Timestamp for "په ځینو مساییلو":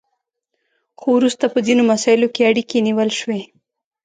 1.53-2.27